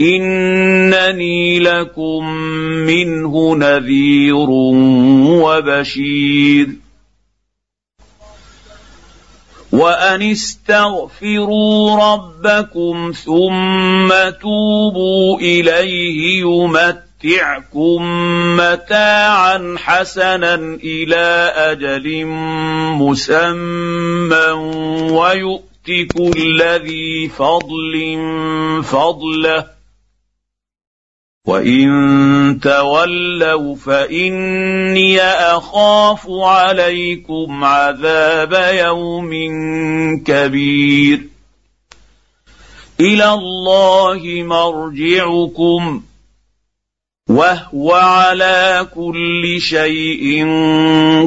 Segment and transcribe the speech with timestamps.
[0.00, 2.24] انني لكم
[2.86, 4.50] منه نذير
[5.42, 6.68] وبشير.
[9.72, 14.08] وان استغفروا ربكم ثم
[14.40, 18.02] توبوا اليه يمتعكم
[18.56, 22.26] متاعا حسنا إلى أجل
[22.96, 24.50] مسمى
[25.10, 28.18] ويؤت كل ذي فضل
[28.84, 29.77] فضله
[31.48, 39.30] وان تولوا فاني اخاف عليكم عذاب يوم
[40.26, 41.20] كبير
[43.00, 46.02] إلى الله مرجعكم
[47.28, 50.46] وهو على كل شيء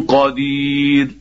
[0.08, 1.20] قدير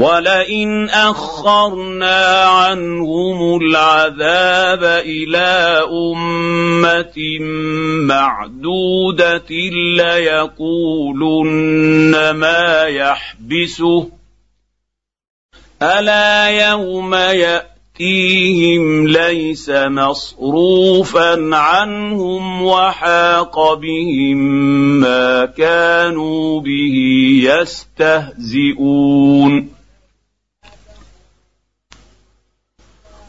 [0.00, 7.38] ولئن أخرنا عنهم العذاب إلى أمة
[8.08, 9.50] معدودة
[10.00, 11.50] ليقولن
[12.30, 14.08] ما يحبسه.
[15.82, 24.38] ألا يوم يأتيهم ليس مصروفا عنهم وحاق بهم
[25.00, 26.96] ما كانوا به
[28.40, 29.79] يستهزئون.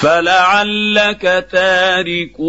[0.00, 2.40] فلعلك تارك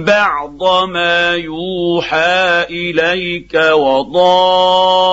[0.00, 5.10] بعض ما يوحى اليك وضائق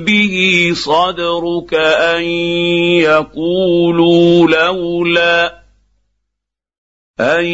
[0.00, 2.22] به صدرك ان
[3.00, 5.63] يقولوا لولا
[7.20, 7.44] ان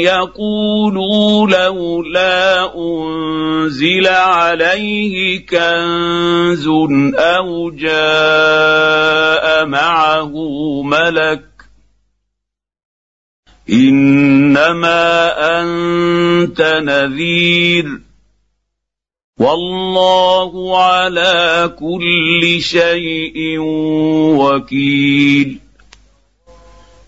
[0.00, 6.66] يقولوا لولا انزل عليه كنز
[7.14, 10.32] أو جاء معه
[10.82, 11.44] ملك
[13.70, 18.00] انما انت نذير
[19.38, 23.58] والله على كل شيء
[24.38, 25.63] وكيل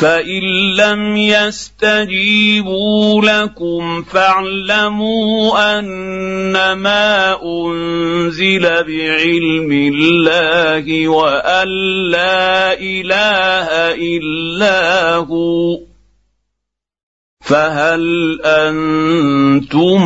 [0.00, 0.42] فان
[0.76, 11.68] لم يستجيبوا لكم فاعلموا انما انزل بعلم الله وان
[12.10, 15.78] لا اله الا هو
[17.40, 20.00] فهل أنتم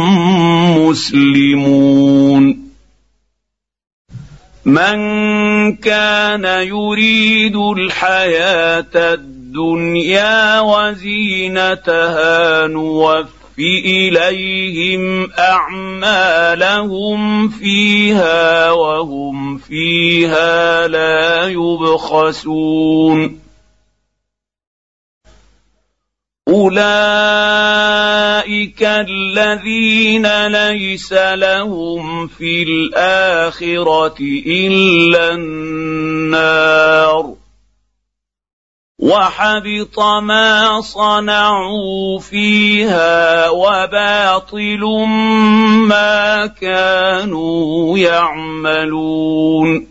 [0.79, 2.64] مسلمون
[4.64, 4.97] من
[5.76, 9.33] كان يريد الحياة الدنيا
[10.60, 13.26] وزينتها نوف
[13.58, 23.40] إليهم أعمالهم فيها وهم فيها لا يبخسون.
[26.48, 26.84] أولئك
[28.82, 34.16] الذين ليس لهم في الآخرة
[34.46, 37.34] إلا النار.
[39.04, 44.80] وحبط ما صنعوا فيها وباطل
[45.88, 49.86] ما كانوا يعملون.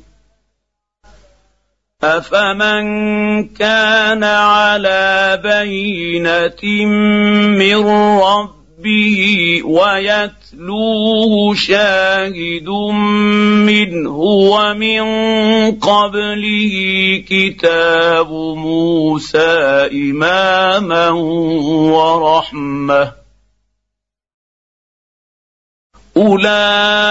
[2.03, 2.83] افمن
[3.47, 6.85] كان على بينه
[7.57, 7.85] من
[8.19, 8.62] ربه
[9.63, 12.69] ويتلوه شاهد
[13.67, 15.01] منه ومن
[15.71, 16.75] قبله
[17.29, 21.09] كتاب موسى إماما
[21.93, 23.11] ورحمة.
[26.17, 27.07] أولئك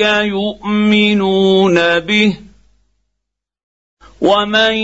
[0.00, 2.36] يؤمنون به
[4.20, 4.74] ومن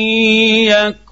[0.71, 1.12] يكفر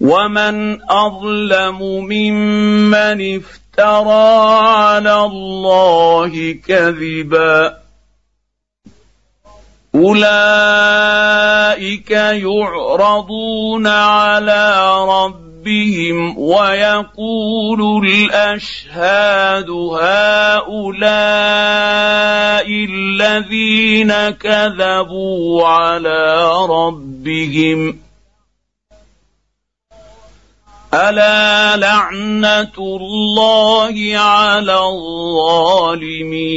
[0.00, 7.78] ومن اظلم ممن افترى على الله كذبا
[9.94, 11.00] اولئك
[12.10, 20.78] يعرضون على ربهم ويقول الاشهاد هؤلاء
[22.68, 28.07] الذين كذبوا على ربهم
[30.94, 36.48] ألا لعنة الله على الظالمين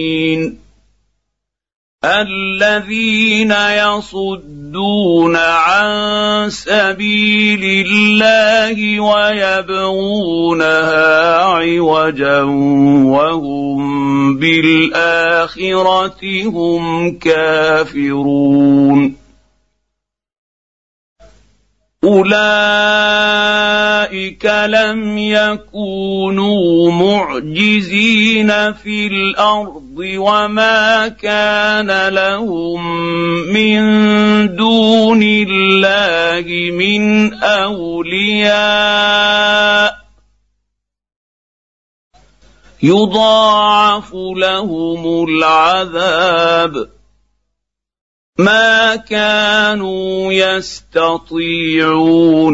[2.06, 10.18] الذين يصدون عن سبيل الله ويبغونها
[11.38, 12.42] عوجا
[13.06, 19.21] وهم بالآخرة هم كافرون
[22.04, 22.36] أولئك
[24.46, 32.98] لم يكونوا معجزين في الأرض وما كان لهم
[33.54, 33.82] من
[34.56, 38.52] دون الله من أولياء.
[42.84, 47.01] يضاعف لهم العذاب.
[48.40, 51.40] ما كانوا يستطيعون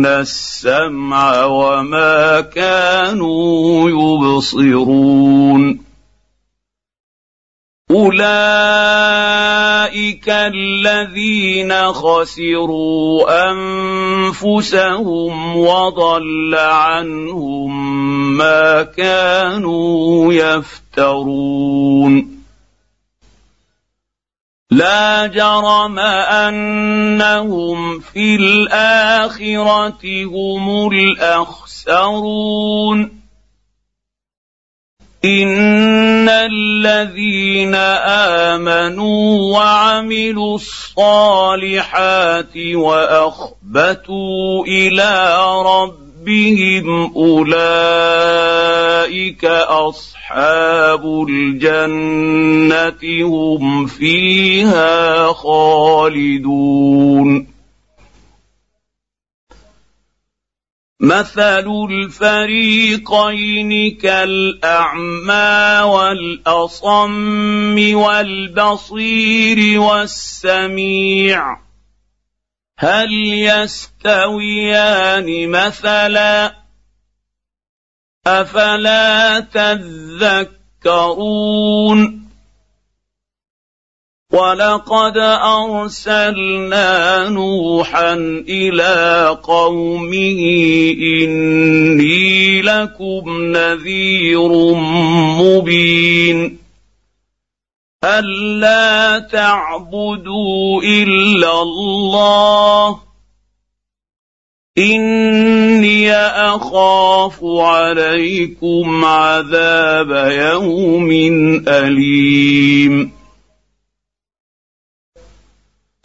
[0.05, 5.79] السمع وما كانوا يبصرون.
[7.91, 8.27] أولئك
[10.29, 13.51] الذين خسروا
[14.31, 22.36] أنفسهم وضل عنهم ما كانوا يفترون.
[24.71, 32.47] لا جرم أنهم في الآخرة هم الأخسرون.
[35.25, 37.75] إن الذين
[38.55, 46.06] آمنوا وعملوا الصالحات وأخبتوا إلى ربهم
[47.15, 48.27] أولئك
[49.45, 57.47] أصحاب الجنة هم فيها خالدون.
[60.99, 71.66] مثل الفريقين كالأعمى والأصم والبصير والسميع.
[72.79, 73.09] هل
[73.49, 76.55] يستويان مثلا؟
[78.27, 79.39] أفلا
[80.83, 82.27] تذكرون؟
[84.31, 86.89] ولقد ارسلنا
[87.29, 88.13] نوحا
[88.49, 90.39] إلى قومه
[91.01, 94.73] اني لكم نذير
[95.41, 96.66] مبين
[98.07, 102.99] الا تعبدوا إلا الله؟
[104.77, 111.11] إني أخاف عليكم عذاب يوم
[111.67, 113.16] أليم.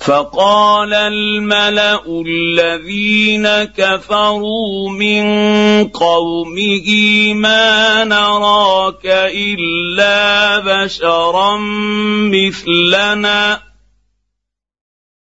[0.02, 5.24] فقال الملأ الذين كفروا من
[5.88, 6.88] قومه
[7.34, 11.56] ما نراك إلا بشرا
[12.34, 13.60] مثلنا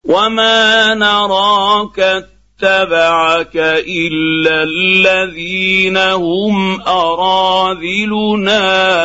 [0.03, 3.55] وما نراك اتبعك
[3.87, 8.57] إلا الذين هم أراذلنا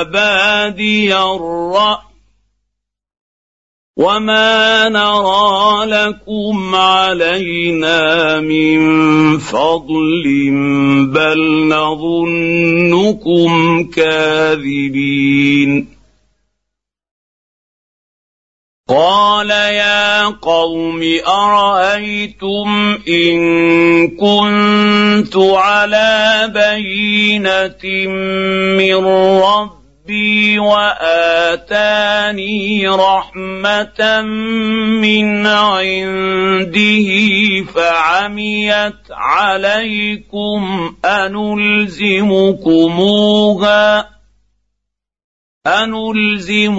[0.03, 2.10] بادي الرأي.
[4.01, 8.81] وما نرى لكم علينا من
[9.39, 10.25] فضل
[11.13, 13.51] بل نظنكم
[13.85, 15.89] كاذبين
[18.89, 23.39] قال يا قوم ارايتم ان
[24.09, 28.09] كنت على بينه
[28.77, 29.05] من
[29.43, 29.80] رب
[30.11, 34.23] ربي وآتاني رحمة
[35.01, 37.09] من عنده
[37.75, 42.21] فعميت عليكم أنلزمكموها
[45.67, 46.71] أنلزمكموها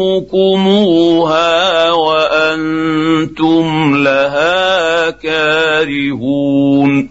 [1.92, 7.11] وأنتم لها كارهون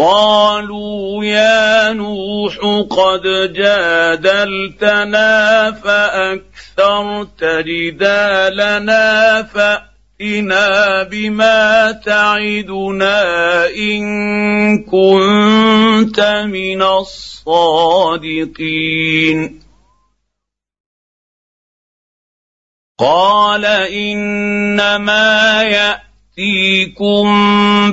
[0.00, 2.56] قالوا يا نوح
[2.90, 5.30] قد جادلتنا
[5.72, 14.04] فأكثرت جدالنا فأتنا بما تعدنا إن
[14.84, 18.30] كنت من الصادقين.
[22.98, 26.09] قال إنما يأتي
[26.40, 27.28] ياتيكم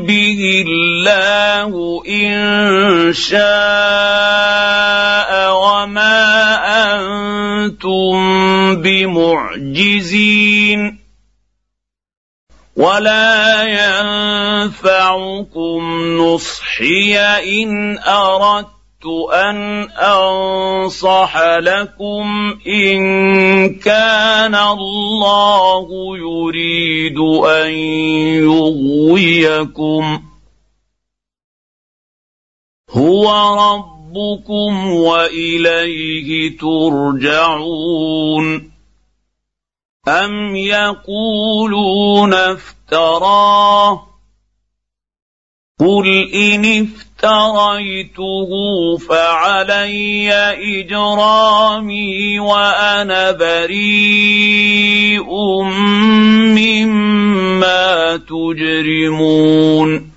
[0.08, 3.40] به الله ان شاء
[5.52, 6.24] وما
[6.96, 8.16] أنتم
[8.82, 10.20] بمعجزين
[12.76, 13.64] ولا
[14.64, 15.82] ينفعكم
[16.18, 23.00] نصحي ان اردت أن أنصح لكم إن
[23.76, 25.88] كان الله
[26.18, 27.72] يريد أن
[28.44, 30.24] يغويكم.
[32.90, 37.68] هو ربكم وإليه ترجعون.
[40.08, 44.17] أم يقولون افتراه؟
[45.80, 48.50] قل ان افتريته
[48.98, 50.32] فعلي
[50.82, 55.30] اجرامي وأنا بريء
[56.58, 60.17] مما تجرمون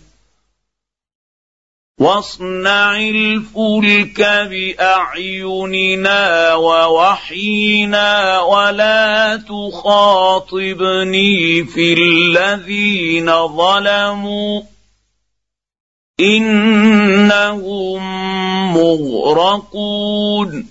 [2.01, 6.19] واصنع الفلك بأعيننا
[6.55, 10.83] ووحينا ولا تخاطبني
[11.63, 14.61] في الذين ظلموا
[16.19, 18.01] إنهم
[18.73, 20.70] مغرقون.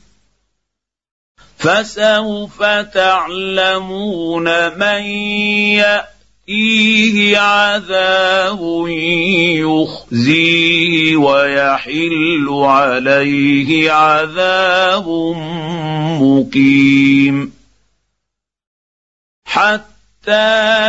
[1.61, 5.03] فسوف تعلمون من
[5.77, 8.59] يأتيه عذاب
[9.61, 15.07] يخزيه ويحل عليه عذاب
[16.21, 17.53] مقيم.
[19.45, 20.31] حتى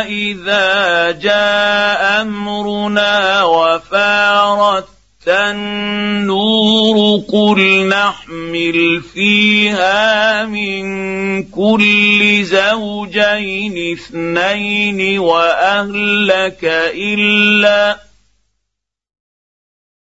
[0.09, 4.92] إذا جاء أمرنا وفارت
[5.27, 10.83] النور قل نحمل فيها من
[11.43, 17.97] كل زوجين اثنين وأهلك إلا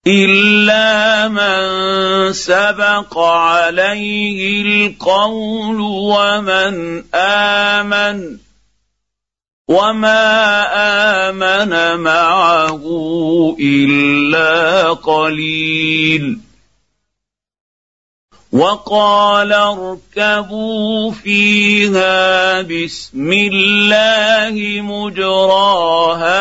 [0.08, 8.38] إلا من سبق عليه القول ومن آمن
[9.72, 10.68] وما
[11.30, 12.84] امن معه
[13.60, 16.40] الا قليل
[18.52, 26.40] وقال اركبوا فيها بسم الله مجراها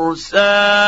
[0.00, 0.82] ومرساها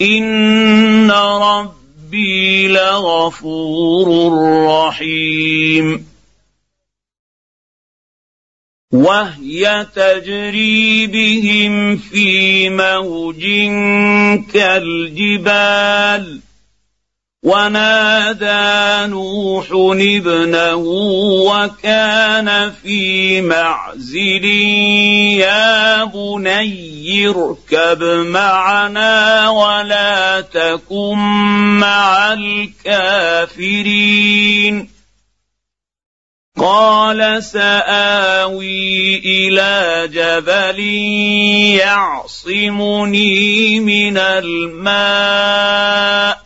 [0.00, 4.08] ان ربي لغفور
[4.68, 6.11] رحيم
[8.92, 13.42] وهي تجري بهم في موج
[14.52, 16.40] كالجبال.
[17.44, 19.66] ونادى نوح
[20.00, 20.76] ابنه
[21.46, 24.44] وكان في معزل
[25.38, 31.18] يا بني اركب معنا ولا تكن
[31.78, 33.62] مع الكافرين.
[36.58, 40.80] قال سآوي إلى جبل
[41.80, 46.42] يعصمني من الماء.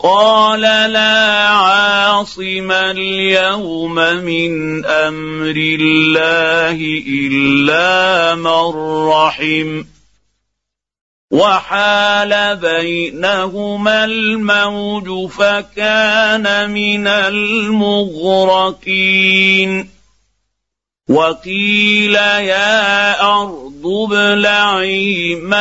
[0.00, 8.74] قال لا عاصم اليوم من أمر الله إلا من
[9.08, 9.84] رحم.
[11.34, 19.90] وحال بينهما الموج فكان من المغرقين.
[21.08, 25.56] وقيل يا أرض ابلعي ماءك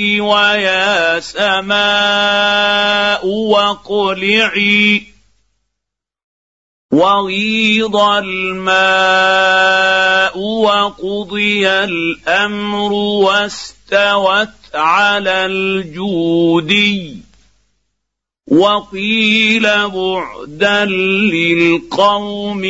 [0.00, 5.13] ويا سماء واقلعي.
[6.94, 8.38] وغيض الماء
[10.38, 17.16] وقضي الأمر واستوت على الجودي
[18.50, 22.64] وقيل بعدا للقوم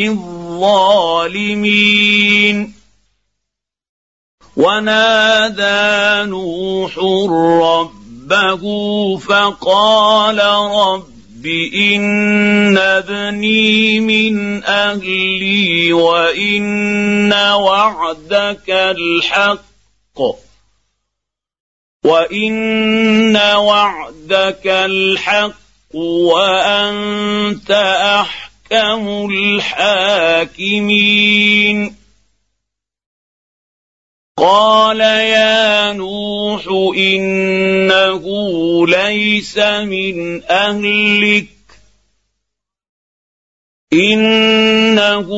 [0.55, 1.55] الظالمين
[4.57, 8.63] ونادى نوح ربه
[9.17, 11.14] فقال رب
[11.47, 20.21] ان ابني من أهلي وإن وعدك الحق.
[22.05, 25.55] وإن وعدك الحق
[25.95, 30.85] وأنت أحكم الحاكمين.
[34.37, 36.67] قال يا نوح
[36.97, 38.25] انه
[38.87, 41.47] ليس من اهلك
[43.93, 45.29] انه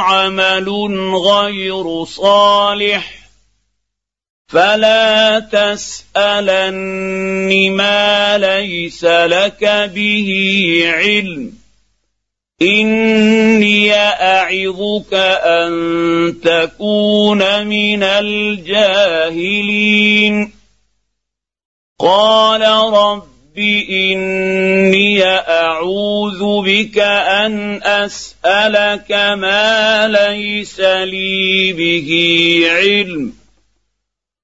[0.00, 0.68] عمل
[1.16, 3.28] غير صالح
[4.48, 6.72] فلا تسالن
[7.72, 10.28] ما ليس لك به
[10.86, 11.61] علم
[12.62, 15.72] إني أعظك أن
[16.44, 19.42] تكون من الجاهلين.
[22.00, 23.58] قال رب
[23.90, 32.10] إني أعوذ بك أن أسألك ما ليس لي به
[32.70, 33.41] علم.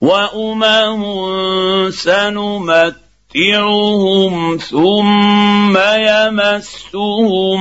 [0.00, 1.02] وامم
[1.90, 2.96] سنمتعهم
[4.56, 7.60] ثم يمسهم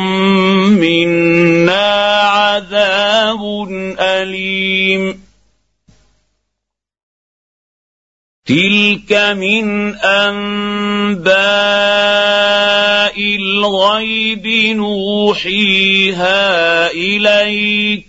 [0.79, 3.67] منا عذاب
[3.99, 5.29] اليم
[8.49, 11.29] تلك من انباء
[13.19, 16.41] الغيب نوحيها
[16.91, 18.08] اليك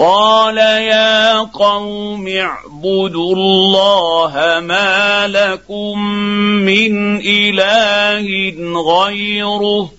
[0.00, 5.98] قال يا قوم اعبدوا الله ما لكم
[6.64, 8.26] من إله
[8.80, 9.92] غيره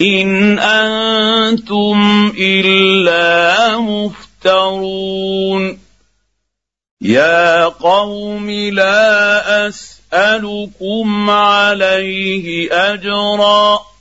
[0.00, 5.78] إن أنتم إلا مفترون.
[7.00, 13.93] يا قوم لا أسألكم عليه أجرا.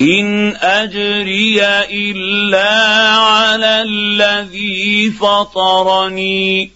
[0.00, 2.70] ان اجري الا
[3.16, 6.70] على الذي فطرني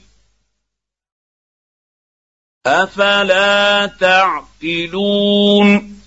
[2.66, 5.98] افلا تعقلون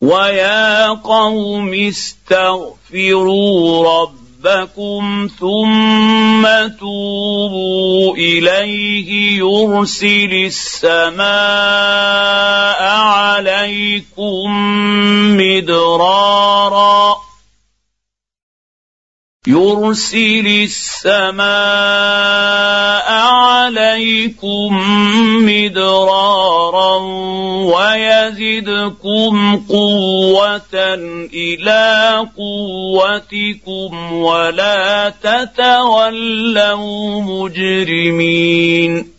[0.00, 6.46] ويا قوم استغفروا ربكم ربكم ثم
[6.80, 11.26] توبوا اليه يرسل السماء
[12.92, 14.50] عليكم
[15.36, 17.16] مدرارا
[19.46, 21.46] يرسل السماء
[23.12, 24.70] عليكم
[25.46, 26.96] مدرارا
[27.70, 29.34] ويزدكم
[29.68, 30.74] قوة
[31.34, 39.16] إلى قوتكم ولا تتولوا مجرمين.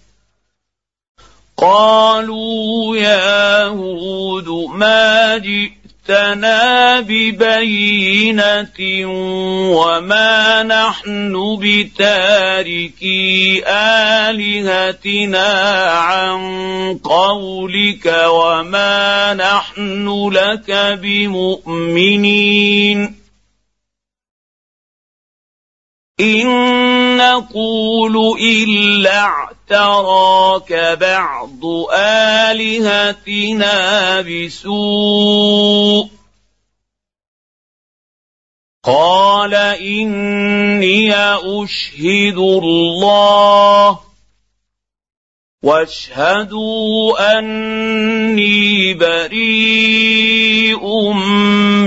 [1.57, 5.76] قالوا يا هود ما جئت
[6.07, 8.79] جئتنا ببينه
[9.75, 13.63] وما نحن بتاركي
[14.29, 15.47] الهتنا
[15.91, 16.39] عن
[17.03, 22.47] قولك وما نحن لك بمؤمنين
[26.19, 26.47] إن
[27.17, 31.65] نقول إلا تراك بعض
[32.49, 33.75] آلهتنا
[34.21, 36.07] بسوء.
[38.83, 44.06] قال إني أشهد الله
[45.67, 50.83] واشهدوا أني بريء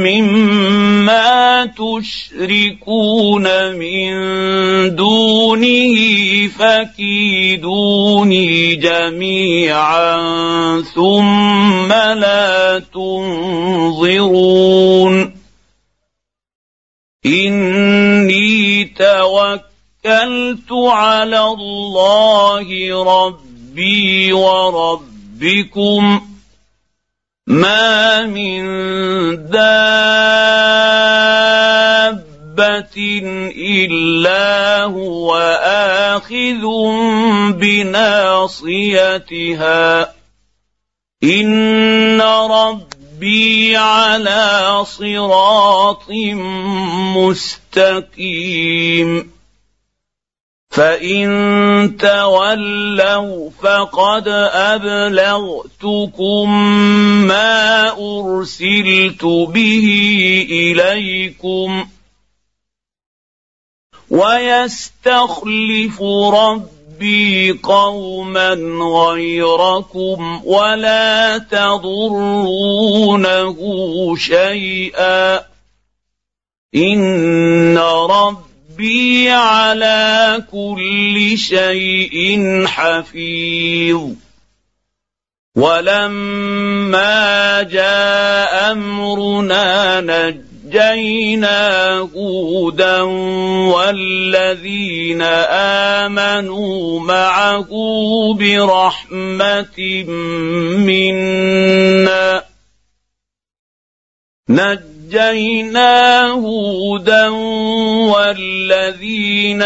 [0.04, 4.12] مما تشركون من
[4.96, 5.96] دونه
[6.58, 10.16] فكيدوني جميعا
[10.94, 14.34] ثم لا تنظرون
[17.26, 26.26] إني توكلت على الله ربي ربي وربكم
[27.46, 28.62] ما من
[29.46, 29.70] دابة
[33.56, 35.36] إلا هو
[36.18, 36.62] آخذ
[37.52, 38.94] بناصيتها.
[41.22, 46.10] إن ربي على صراط
[48.10, 49.39] مستقيم.
[50.70, 54.28] فان تولوا فقد
[54.72, 56.50] ابلغتكم
[57.26, 59.86] ما ارسلت به
[60.50, 61.88] اليكم
[64.10, 66.02] ويستخلف
[66.34, 68.54] ربي قوما
[68.94, 72.76] غيركم ولا تضرونه
[74.16, 75.40] شيئا
[76.74, 78.49] ان ربي
[78.80, 84.08] ربي على كل شيء حفيظ
[85.56, 93.00] ولما جاء امرنا نجينا هودا
[93.72, 95.22] والذين
[96.02, 97.68] امنوا معه
[98.34, 100.04] برحمه
[100.86, 102.44] منا
[104.48, 107.28] نج نجينا هودا
[108.14, 109.62] والذين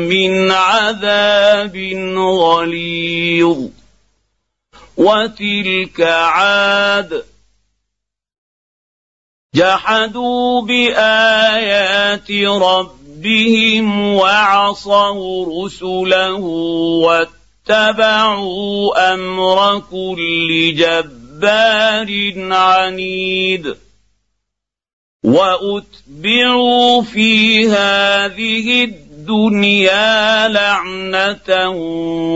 [0.08, 1.76] من عذاب
[2.16, 3.58] غليظ.
[4.96, 7.24] وتلك عاد.
[9.54, 16.34] جحدوا بآيات ربهم ربهم وعصوا رسله
[17.68, 22.10] واتبعوا أمر كل جبار
[22.52, 23.76] عنيد
[25.24, 31.68] واتبعوا في هذه الدنيا لعنه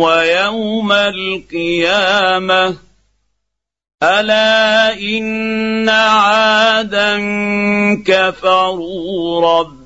[0.02, 2.76] ويوم القيامه
[4.02, 7.16] الا ان عادا
[8.06, 9.85] كفروا رب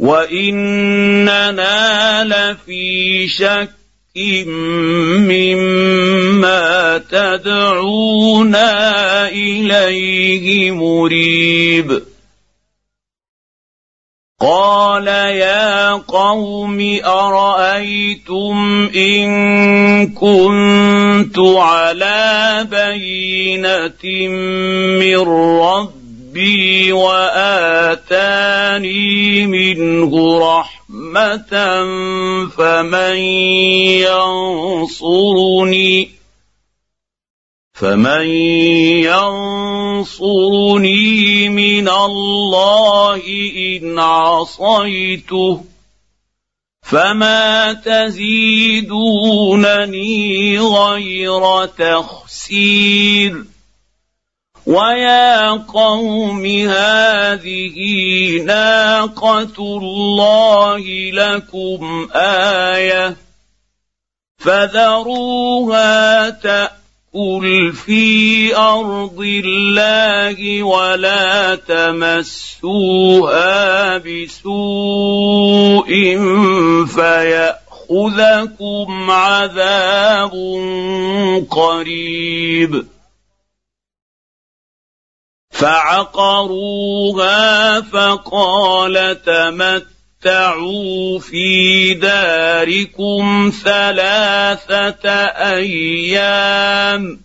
[0.00, 1.52] واننا
[2.24, 3.70] لفي شك
[5.28, 8.68] مما تدعونا
[9.28, 12.02] اليه مريب
[14.40, 19.30] قال يا قوم ارايتم ان
[20.06, 24.28] كنت على بينه
[24.98, 25.18] من
[25.60, 25.99] ربي
[26.92, 28.36] واتاني
[29.46, 31.54] منه رحمه
[32.56, 33.16] فمن
[34.90, 36.10] ينصرني
[37.74, 38.26] فمن
[40.00, 43.22] ينصرني من الله
[43.56, 45.64] ان عصيته
[46.82, 48.78] فما تزيدونني
[50.58, 53.44] غير تخسير
[54.66, 57.76] ويا قوم هذه
[58.44, 63.16] ناقه الله لكم إيه
[64.38, 66.80] فذروها تأ
[67.14, 72.78] قل في ارض الله ولا تمسوها
[73.98, 75.90] بسوء
[77.90, 78.30] فياخذكم
[79.10, 80.30] عذاب
[81.50, 82.86] قريب
[85.60, 87.30] فعقروها
[87.80, 89.86] فقال تمت
[90.22, 95.10] تمتعوا في داركم ثلاثة
[95.58, 97.20] أيام.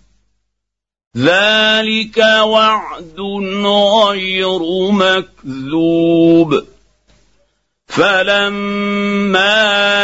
[1.18, 3.20] ذلك وعد
[3.66, 4.60] غير
[4.92, 6.66] مكذوب.
[7.88, 9.60] فلما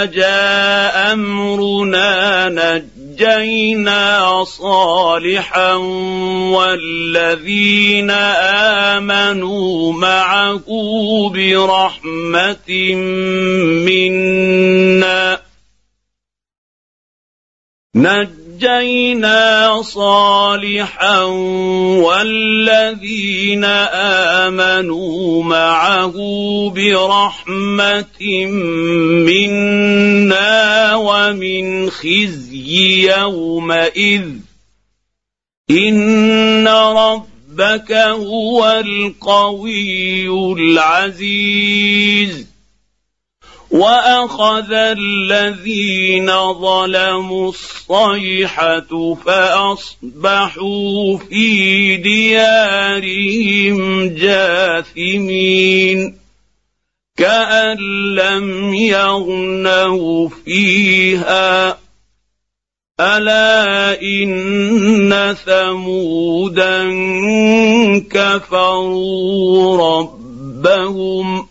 [0.05, 2.49] جاء أمرنا
[3.21, 5.73] نجينا صالحا
[6.53, 8.11] والذين
[8.91, 10.63] آمنوا معه
[11.29, 12.95] برحمة
[13.85, 15.41] منا.
[17.95, 18.40] نجينا
[19.81, 21.21] صالحا
[22.01, 23.63] والذين
[24.43, 26.15] آمنوا معه
[26.75, 28.45] برحمة
[29.25, 34.29] منا ومن خزي يومئذ.
[35.71, 42.50] إن ربك هو القوي العزيز.
[43.71, 53.79] واخذ الذين ظلموا الصيحه فاصبحوا في ديارهم
[54.15, 55.61] جاثمين
[57.17, 57.77] كان
[58.15, 61.77] لم يغنوا فيها
[62.99, 66.83] الا ان ثمودا
[68.11, 71.50] كفروا ربهم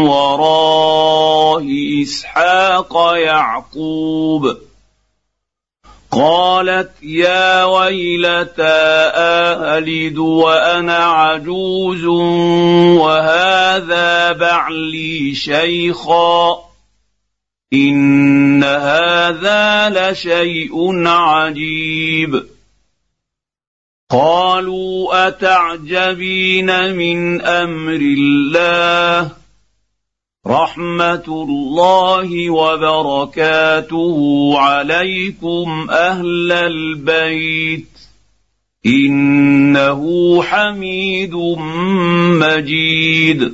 [0.07, 1.65] وراء
[2.03, 4.57] إسحاق يعقوب.
[6.11, 9.11] قالت يا ويلتى
[9.77, 12.05] الد وأنا عجوز
[12.95, 16.68] وهذا بعلي شيخا.
[17.73, 22.43] ان هذا لشيء عجيب.
[24.09, 29.31] قالوا اتعجبين من أمر الله؟
[30.47, 34.17] رحمه الله وبركاته
[34.59, 37.89] عليكم أهل البيت.
[38.85, 41.35] انه حميد
[42.41, 43.53] مجيد.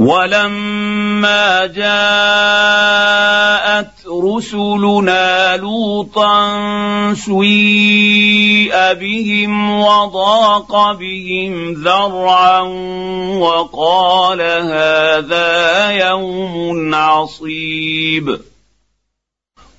[0.00, 1.90] ولما جاءت
[4.08, 6.34] رسلنا لوطا
[7.14, 12.60] سيء بهم وضاق بهم ذرعا
[13.40, 18.40] وقال هذا يوم عصيب.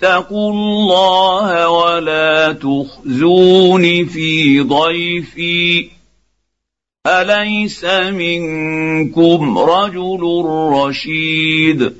[0.00, 5.88] فاتقوا الله ولا تخزون في ضيفي.
[7.06, 11.92] أليس منكم رجل رشيد؟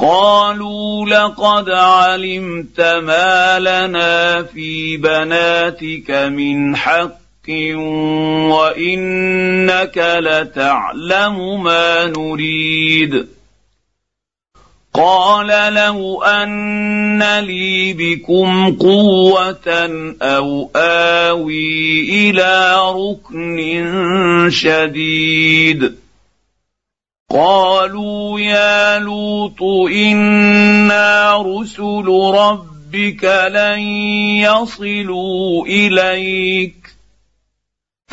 [0.00, 7.20] قالوا لقد علمت ما لنا في بناتك من حق
[8.50, 13.39] وإنك لتعلم ما نريد.
[14.94, 19.90] قال لو أن لي بكم قوة
[20.22, 23.58] أو آوي إلى ركن
[24.50, 25.94] شديد.
[27.30, 29.62] قالوا يا لوط
[29.92, 33.80] إنا رسل ربك لن
[34.42, 36.79] يصلوا إليك.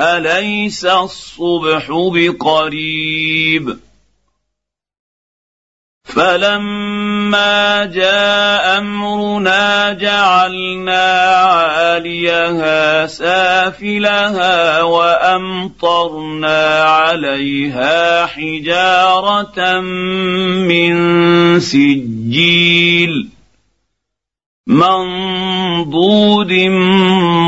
[0.00, 3.78] أليس الصبح بقريب؟
[6.04, 23.37] فلما جاء أمرنا جعلنا عاليها سافلها وأمطرنا عليها حجارة من سجيل
[24.68, 26.52] منضود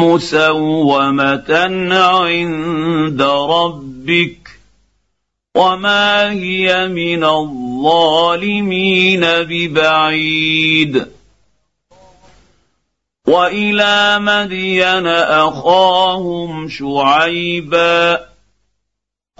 [0.02, 1.52] مسومة
[1.92, 4.50] عند ربك
[5.54, 11.06] وما هي من الظالمين ببعيد.
[13.26, 18.29] وإلى مدين أخاهم شعيبا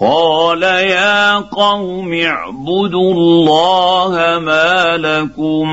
[0.00, 5.68] قال يا قوم اعبدوا الله ما لكم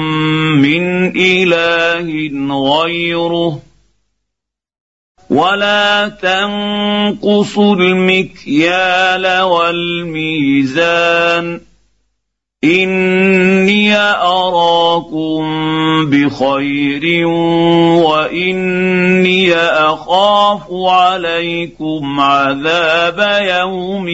[0.61, 2.07] من إله
[2.51, 3.59] غيره
[5.29, 10.87] ولا تنقصوا المكيال والميزان
[12.63, 15.45] اني اراكم
[16.09, 17.27] بخير
[18.05, 24.07] واني اخاف عليكم عذاب يوم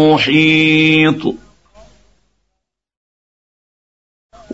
[0.00, 1.34] محيط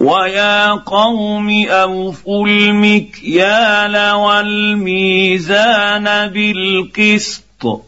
[0.00, 7.87] ويا قوم اوفوا المكيال والميزان بالقسط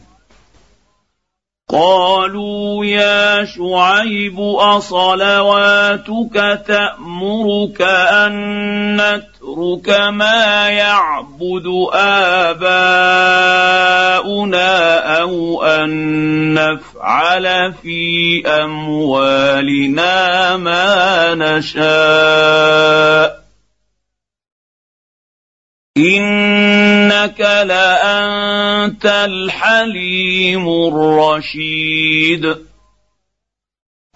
[1.71, 12.81] قالوا يا شعيب أصلواتك تأمرك أن نترك ما يعبد آباؤنا
[15.21, 23.40] أو أن نفعل في أموالنا ما نشاء
[25.97, 32.55] انك لانت الحليم الرشيد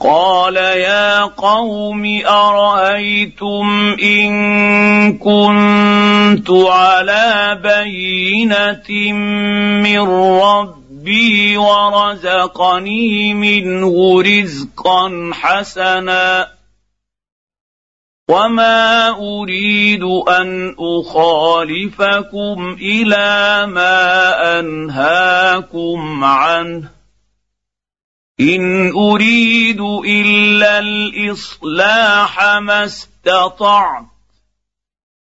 [0.02, 9.14] قال يا قوم ارايتم ان كنت على بينه
[9.84, 10.00] من
[10.40, 16.55] ربي ورزقني منه رزقا حسنا
[18.30, 26.90] وما اريد ان اخالفكم إلى ما انهاكم عنه
[28.40, 34.06] ان اريد الا الاصلاح ما استطعت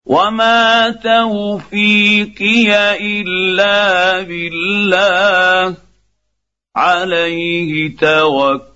[0.04, 2.70] وما توفيقي
[3.00, 5.76] الا بالله
[6.76, 8.75] عليه توكل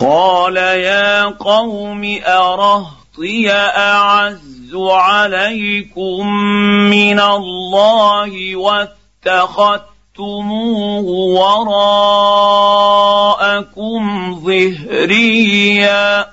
[0.00, 6.26] قال يا قوم أرهطي أعز عليكم
[6.90, 9.88] من الله واتخذتموه
[11.40, 12.40] وراءكم
[14.44, 16.26] ظهريا.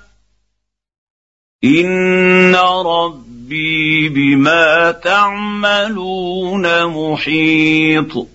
[1.64, 2.56] إن
[2.86, 8.35] ربي بما تعملون محيط.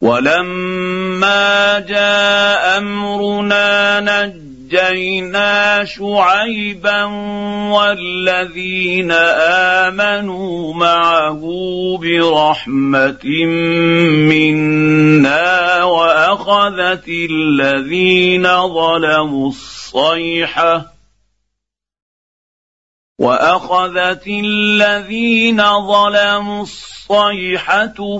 [0.00, 7.04] ولما جاء أمرنا نجينا شعيبا
[7.74, 9.12] والذين
[9.82, 11.42] آمنوا معه
[12.02, 13.24] برحمة
[14.30, 20.92] منا وأخذت الذين ظلموا الصيحه
[23.18, 26.97] وأخذت الذين ظلموا الصيحه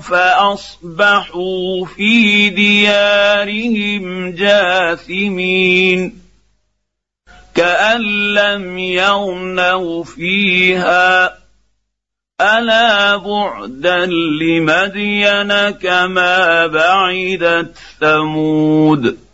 [0.01, 6.19] فأصبحوا في ديارهم جاثمين
[7.55, 8.01] كأن
[8.35, 11.39] لم يغنوا فيها
[12.41, 19.28] ألا بعدا لمدين كما بعدت ثمود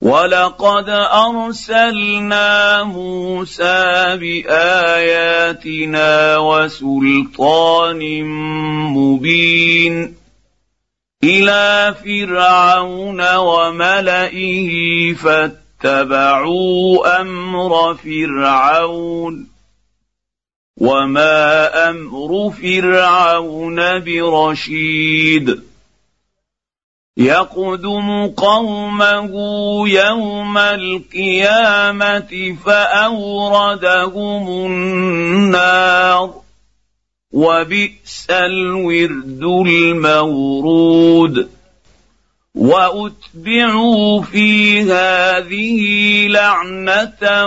[0.00, 5.56] ولقد ارسلنا موسى باياتنا
[6.38, 8.24] وسلطان
[8.96, 10.14] مبين
[11.24, 14.70] إلى فرعون وملئه
[15.14, 16.70] فاتبعوا
[17.20, 19.48] أمر فرعون
[20.76, 25.69] وما أمر فرعون برشيد
[27.16, 29.30] يقدم قومه
[29.88, 36.34] يوم القيامة فأوردهم النار.
[37.32, 41.50] وبئس الورد المورود.
[42.54, 47.46] وأتبعوا في هذه لعنة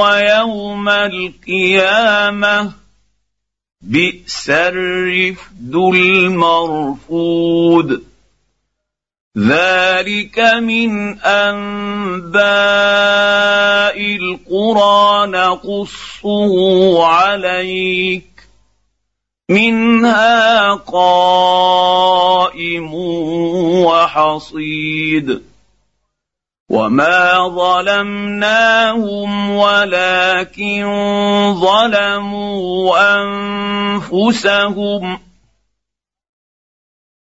[0.00, 2.72] ويوم القيامة.
[3.80, 7.36] بئس الرفد المرفود.
[9.38, 12.36] ذلك من انباء
[14.00, 18.24] القرى نقصه عليك
[19.50, 22.14] منها قائم
[23.84, 25.42] وحصيد
[26.70, 30.84] وما ظلمناهم ولكن
[31.60, 32.98] ظلموا
[34.02, 35.25] انفسهم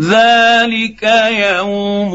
[0.00, 2.12] ذلك يوم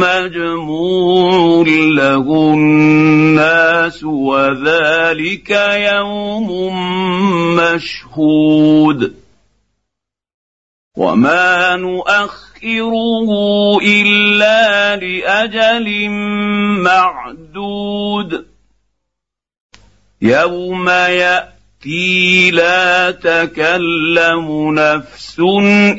[0.00, 5.50] مجموع له الناس وذلك
[5.94, 6.48] يوم
[7.56, 9.14] مشهود
[10.96, 13.30] وما نؤخره
[13.82, 16.08] الا لاجل
[16.82, 18.46] معدود
[20.22, 21.57] يوم ياتي
[22.50, 25.40] لا تكلم نفس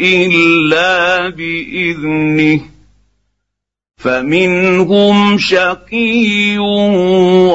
[0.01, 2.61] الا باذنه
[3.97, 6.57] فمنهم شقي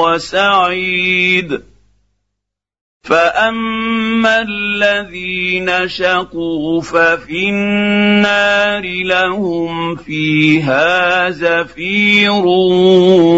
[0.01, 1.61] وسعيد
[3.03, 12.45] فاما الذين شقوا ففي النار لهم فيها زفير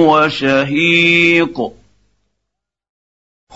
[0.08, 1.72] وشهيق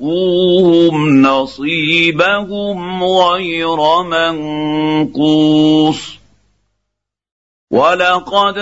[0.00, 4.02] لموفوهم نصيبهم غير
[5.02, 5.38] منقوص
[7.70, 8.58] ولقد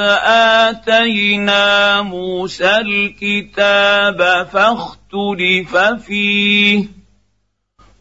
[0.66, 6.89] اتينا موسى الكتاب فاختلف فيه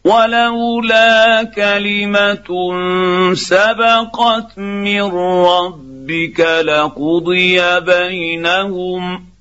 [0.04, 2.48] ولولا كلمه
[3.34, 5.02] سبقت من
[5.46, 9.35] ربك لقضي بينهم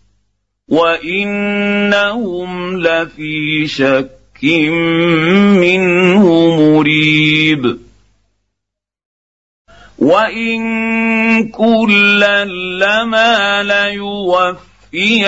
[0.70, 4.44] وانهم لفي شك
[5.62, 6.26] منه
[6.58, 7.78] مريب
[10.00, 10.64] وان
[11.52, 15.28] كلا لما ليوفينهم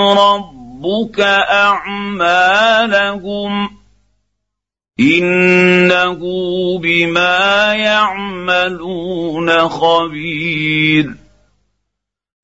[0.00, 2.98] ربك اعمالهم
[5.00, 6.18] انه
[6.78, 11.27] بما يعملون خبير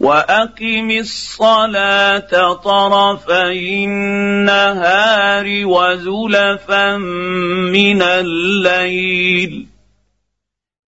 [0.00, 9.66] واقم الصلاه طرفي النهار وزلفا من الليل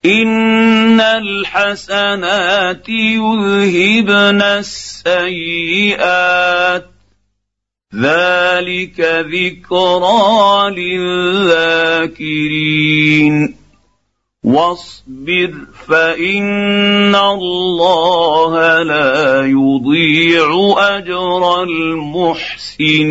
[0.04, 5.90] ان الحسنات يذهبن السيئات
[7.94, 9.00] ذلك
[9.34, 12.10] ذكرى للذاكرين
[14.50, 15.52] واصبر
[15.86, 23.10] فإن الله لا يضيع أجر المحسنين.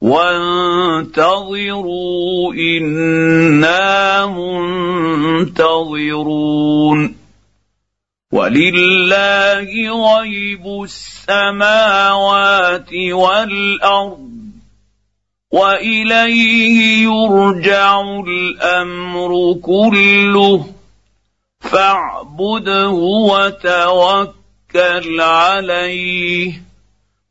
[0.00, 7.16] وانتظروا إنا منتظرون.
[8.32, 9.68] ولله
[10.18, 14.30] غيب السماوات والأرض
[15.52, 20.66] وإليه يرجع الأمر كله.
[21.60, 24.34] فاعبده وتوكل
[25.20, 26.65] عليه.